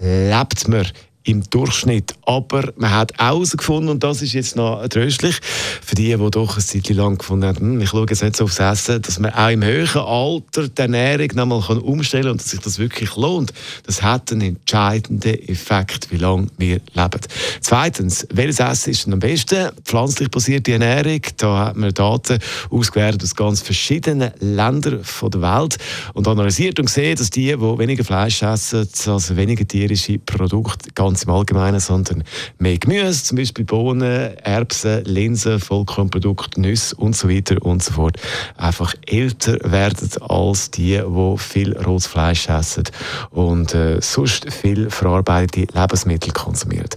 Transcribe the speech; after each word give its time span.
lebt 0.00 0.68
man 0.68 0.86
im 1.26 1.42
Durchschnitt. 1.50 2.14
Aber 2.24 2.72
man 2.76 2.92
hat 2.92 3.12
herausgefunden, 3.18 3.90
und 3.90 4.02
das 4.02 4.22
ist 4.22 4.32
jetzt 4.32 4.56
noch 4.56 4.86
tröstlich, 4.88 5.38
für 5.82 5.94
die, 5.94 6.16
die 6.16 6.30
doch 6.30 6.56
ein 6.56 6.62
Zeit 6.62 6.88
lang 6.90 7.18
gefunden 7.18 7.46
haben, 7.46 7.58
hm, 7.58 7.80
ich 7.80 7.90
schaue 7.90 8.06
jetzt 8.08 8.22
nicht 8.22 8.36
so 8.36 8.44
aufs 8.44 8.58
Essen, 8.58 9.02
dass 9.02 9.18
man 9.18 9.32
auch 9.32 9.50
im 9.50 9.62
höheren 9.62 10.02
Alter 10.02 10.68
die 10.68 10.80
Ernährung 10.80 11.28
nochmal 11.34 11.78
umstellen 11.78 12.24
kann 12.24 12.32
und 12.32 12.42
sich 12.42 12.60
das 12.60 12.78
wirklich 12.78 13.14
lohnt. 13.16 13.52
Das 13.84 14.02
hat 14.02 14.30
einen 14.32 14.56
entscheidenden 14.56 15.34
Effekt, 15.48 16.10
wie 16.10 16.16
lange 16.16 16.46
wir 16.58 16.80
leben. 16.94 17.20
Zweitens, 17.60 18.26
welches 18.32 18.60
Essen 18.60 18.90
ist 18.90 19.06
denn 19.06 19.12
am 19.14 19.18
besten? 19.18 19.70
Pflanzlich 19.84 20.30
basierte 20.30 20.72
Ernährung. 20.72 21.20
Da 21.36 21.66
hat 21.66 21.76
man 21.76 21.92
Daten 21.92 22.38
ausgewertet 22.70 23.22
aus 23.22 23.34
ganz 23.34 23.60
verschiedenen 23.60 24.30
Ländern 24.38 25.02
der 25.22 25.42
Welt 25.42 25.76
und 26.14 26.28
analysiert 26.28 26.78
und 26.78 26.86
gesehen, 26.86 27.16
dass 27.16 27.30
die, 27.30 27.46
die 27.46 27.60
weniger 27.60 28.04
Fleisch 28.04 28.42
essen, 28.42 28.88
also 29.06 29.36
weniger 29.36 29.66
tierische 29.66 30.18
Produkte, 30.18 30.90
ganz 30.94 31.15
ganz 31.16 31.22
im 31.22 31.30
Allgemeinen, 31.30 31.80
sondern 31.80 32.24
mehr 32.58 32.76
Gemüse, 32.76 33.24
zum 33.24 33.38
Beispiel 33.38 33.64
Bohnen, 33.64 34.36
Erbsen, 34.36 35.02
Linsen, 35.06 35.60
Vollkornprodukte, 35.60 36.60
Nüsse 36.60 36.94
und 36.96 37.16
so 37.16 37.30
weiter 37.30 37.56
und 37.62 37.82
so 37.82 37.92
fort, 37.92 38.18
einfach 38.58 38.94
älter 39.06 39.56
werden 39.62 40.10
als 40.20 40.70
die, 40.70 41.00
die 41.00 41.38
viel 41.38 41.74
rotes 41.78 42.06
Fleisch 42.06 42.50
essen 42.50 42.84
und 43.30 43.74
äh, 43.74 43.98
sonst 44.02 44.52
viel 44.52 44.90
verarbeitete 44.90 45.72
Lebensmittel 45.78 46.32
konsumieren. 46.32 46.90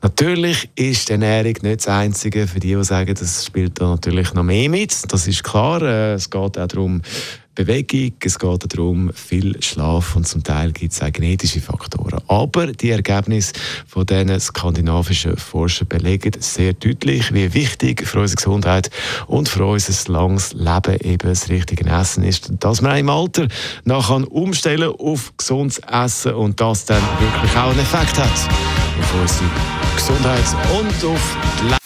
Natürlich 0.00 0.70
ist 0.74 1.10
die 1.10 1.12
Ernährung 1.12 1.56
nicht 1.60 1.80
das 1.80 1.88
Einzige, 1.88 2.46
für 2.46 2.60
die, 2.60 2.74
die 2.74 2.84
sagen, 2.84 3.14
das 3.14 3.44
spielt 3.44 3.78
da 3.78 3.88
natürlich 3.88 4.32
noch 4.32 4.42
mehr 4.42 4.70
mit. 4.70 5.12
Das 5.12 5.26
ist 5.26 5.44
klar. 5.44 5.82
Äh, 5.82 6.14
es 6.14 6.30
geht 6.30 6.40
auch 6.40 6.50
darum, 6.50 7.02
Bewegung, 7.56 8.12
es 8.22 8.38
geht 8.38 8.72
darum, 8.72 9.10
viel 9.14 9.60
Schlaf 9.62 10.14
und 10.14 10.28
zum 10.28 10.44
Teil 10.44 10.72
gibt 10.72 10.92
es 10.92 11.02
auch 11.02 11.10
genetische 11.10 11.60
Faktoren. 11.60 12.20
Aber 12.28 12.66
die 12.66 12.90
Ergebnisse 12.90 13.54
von 13.86 14.04
diesen 14.04 14.38
skandinavischen 14.38 15.38
Forschern 15.38 15.88
belegen 15.88 16.32
sehr 16.38 16.74
deutlich, 16.74 17.32
wie 17.32 17.54
wichtig 17.54 18.06
für 18.06 18.20
unsere 18.20 18.36
Gesundheit 18.36 18.90
und 19.26 19.48
für 19.48 19.64
unser 19.64 20.12
langes 20.12 20.52
Leben 20.52 21.00
eben 21.00 21.28
das 21.28 21.48
richtige 21.48 21.88
Essen 21.88 22.24
ist. 22.24 22.52
Dass 22.60 22.82
man 22.82 22.98
im 22.98 23.08
Alter 23.08 23.48
noch 23.84 24.10
umstellen 24.30 24.92
auf 24.98 25.32
gesundes 25.38 25.78
Essen 25.78 26.34
und 26.34 26.60
das 26.60 26.84
dann 26.84 27.02
wirklich 27.18 27.56
auch 27.56 27.70
einen 27.70 27.80
Effekt 27.80 28.18
hat 28.18 28.50
auf 29.00 29.20
unsere 29.20 29.50
Gesundheit 29.96 30.44
und 30.78 31.10
auf 31.10 31.36
die 31.58 31.64
Leben. 31.64 31.85